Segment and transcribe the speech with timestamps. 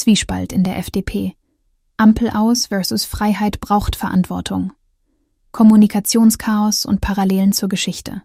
[0.00, 1.34] Zwiespalt in der FDP.
[1.98, 4.72] Ampel aus versus Freiheit braucht Verantwortung.
[5.52, 8.22] Kommunikationschaos und Parallelen zur Geschichte.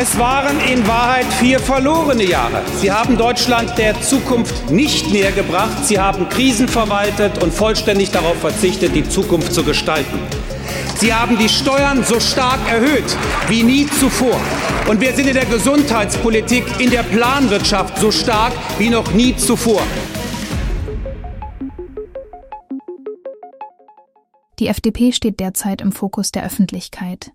[0.00, 2.62] Es waren in Wahrheit vier verlorene Jahre.
[2.80, 5.84] Sie haben Deutschland der Zukunft nicht näher gebracht.
[5.84, 10.18] Sie haben Krisen verwaltet und vollständig darauf verzichtet, die Zukunft zu gestalten.
[11.00, 13.16] Sie haben die Steuern so stark erhöht
[13.48, 14.40] wie nie zuvor.
[14.88, 19.80] Und wir sind in der Gesundheitspolitik, in der Planwirtschaft so stark wie noch nie zuvor.
[24.58, 27.30] Die FDP steht derzeit im Fokus der Öffentlichkeit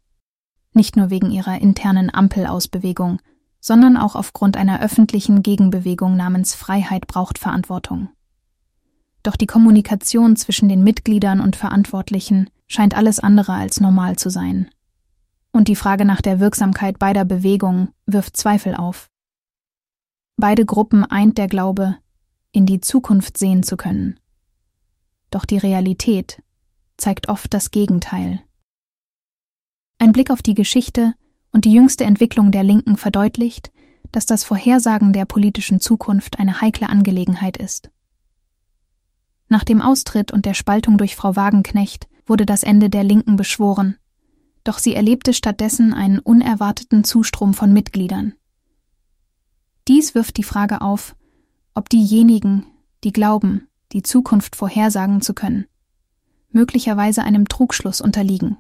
[0.74, 3.20] nicht nur wegen ihrer internen Ampelausbewegung,
[3.60, 8.10] sondern auch aufgrund einer öffentlichen Gegenbewegung namens Freiheit braucht Verantwortung.
[9.22, 14.70] Doch die Kommunikation zwischen den Mitgliedern und Verantwortlichen scheint alles andere als normal zu sein.
[15.52, 19.10] Und die Frage nach der Wirksamkeit beider Bewegungen wirft Zweifel auf.
[20.38, 21.98] Beide Gruppen eint der Glaube,
[22.52, 24.20] in die Zukunft sehen zu können.
[25.30, 26.42] Doch die Realität
[26.98, 28.42] zeigt oft das Gegenteil.
[30.00, 31.14] Ein Blick auf die Geschichte
[31.52, 33.72] und die jüngste Entwicklung der Linken verdeutlicht,
[34.12, 37.92] dass das Vorhersagen der politischen Zukunft eine heikle Angelegenheit ist.
[39.48, 43.98] Nach dem Austritt und der Spaltung durch Frau Wagenknecht wurde das Ende der Linken beschworen,
[44.64, 48.34] doch sie erlebte stattdessen einen unerwarteten Zustrom von Mitgliedern.
[49.88, 51.16] Dies wirft die Frage auf,
[51.74, 52.66] ob diejenigen,
[53.04, 55.66] die glauben, die Zukunft vorhersagen zu können,
[56.50, 58.58] möglicherweise einem Trugschluss unterliegen.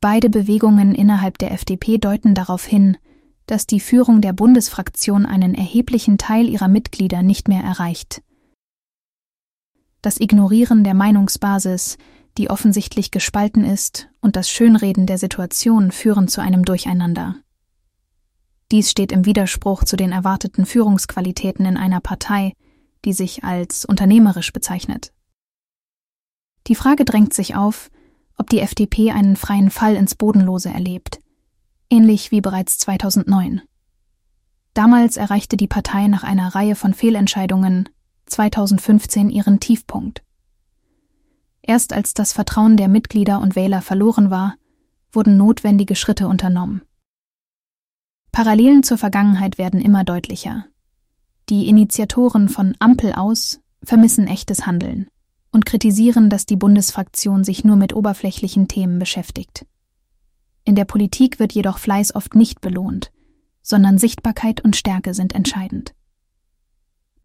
[0.00, 2.96] Beide Bewegungen innerhalb der FDP deuten darauf hin,
[3.46, 8.22] dass die Führung der Bundesfraktion einen erheblichen Teil ihrer Mitglieder nicht mehr erreicht.
[10.02, 11.98] Das Ignorieren der Meinungsbasis,
[12.36, 17.36] die offensichtlich gespalten ist, und das Schönreden der Situation führen zu einem Durcheinander.
[18.70, 22.52] Dies steht im Widerspruch zu den erwarteten Führungsqualitäten in einer Partei,
[23.04, 25.12] die sich als unternehmerisch bezeichnet.
[26.66, 27.90] Die Frage drängt sich auf,
[28.36, 31.18] ob die FDP einen freien Fall ins Bodenlose erlebt,
[31.90, 33.62] ähnlich wie bereits 2009.
[34.74, 37.88] Damals erreichte die Partei nach einer Reihe von Fehlentscheidungen
[38.28, 40.22] 2015 ihren Tiefpunkt.
[41.62, 44.54] Erst als das Vertrauen der Mitglieder und Wähler verloren war,
[45.12, 46.82] wurden notwendige Schritte unternommen.
[48.32, 50.66] Parallelen zur Vergangenheit werden immer deutlicher.
[51.48, 55.08] Die Initiatoren von Ampel aus vermissen echtes Handeln
[55.50, 59.66] und kritisieren, dass die Bundesfraktion sich nur mit oberflächlichen Themen beschäftigt.
[60.64, 63.10] In der Politik wird jedoch Fleiß oft nicht belohnt,
[63.62, 65.94] sondern Sichtbarkeit und Stärke sind entscheidend.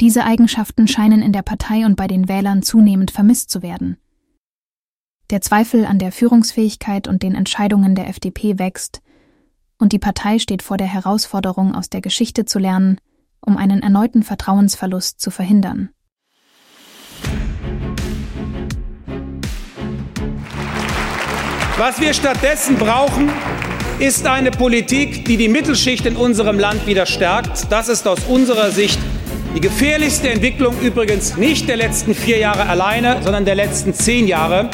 [0.01, 3.97] Diese Eigenschaften scheinen in der Partei und bei den Wählern zunehmend vermisst zu werden.
[5.29, 9.01] Der Zweifel an der Führungsfähigkeit und den Entscheidungen der FDP wächst,
[9.79, 12.99] und die Partei steht vor der Herausforderung, aus der Geschichte zu lernen,
[13.41, 15.89] um einen erneuten Vertrauensverlust zu verhindern.
[21.77, 23.29] Was wir stattdessen brauchen,
[23.99, 27.71] ist eine Politik, die die Mittelschicht in unserem Land wieder stärkt.
[27.71, 28.99] Das ist aus unserer Sicht
[29.55, 34.69] die gefährlichste Entwicklung übrigens nicht der letzten vier Jahre alleine, sondern der letzten zehn Jahre.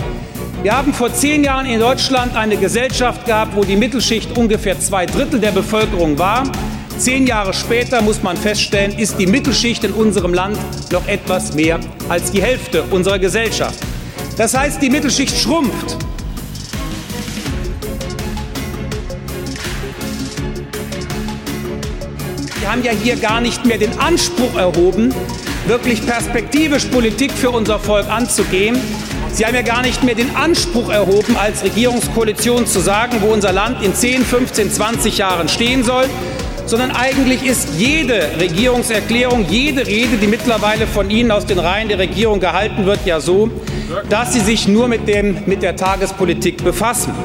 [0.63, 5.05] Wir haben vor zehn Jahren in Deutschland eine Gesellschaft gehabt, wo die Mittelschicht ungefähr zwei
[5.05, 6.43] Drittel der Bevölkerung war.
[6.97, 10.57] Zehn Jahre später muss man feststellen, ist die Mittelschicht in unserem Land
[10.91, 11.79] noch etwas mehr
[12.09, 13.79] als die Hälfte unserer Gesellschaft.
[14.37, 15.97] Das heißt, die Mittelschicht schrumpft.
[22.69, 25.11] Wir haben ja hier gar nicht mehr den Anspruch erhoben,
[25.65, 28.79] wirklich perspektivisch Politik für unser Volk anzugehen.
[29.31, 33.51] Sie haben ja gar nicht mehr den Anspruch erhoben, als Regierungskoalition zu sagen, wo unser
[33.53, 36.05] Land in 10, 15, 20 Jahren stehen soll,
[36.67, 41.97] sondern eigentlich ist jede Regierungserklärung, jede Rede, die mittlerweile von Ihnen aus den Reihen der
[41.97, 43.49] Regierung gehalten wird, ja so,
[44.11, 47.15] dass sie sich nur mit, dem, mit der Tagespolitik befassen.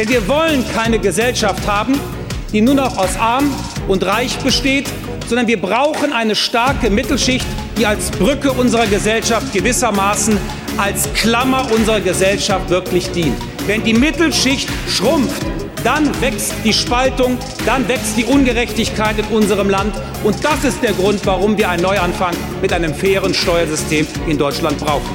[0.00, 2.00] Denn wir wollen keine Gesellschaft haben,
[2.54, 3.54] die nur noch aus arm
[3.86, 4.86] und reich besteht,
[5.26, 7.44] sondern wir brauchen eine starke Mittelschicht,
[7.76, 10.38] die als Brücke unserer Gesellschaft gewissermaßen
[10.78, 13.36] als Klammer unserer Gesellschaft wirklich dient.
[13.66, 15.42] Wenn die Mittelschicht schrumpft,
[15.84, 17.36] dann wächst die Spaltung,
[17.66, 19.94] dann wächst die Ungerechtigkeit in unserem Land.
[20.24, 24.78] Und das ist der Grund, warum wir einen Neuanfang mit einem fairen Steuersystem in Deutschland
[24.78, 25.14] brauchen.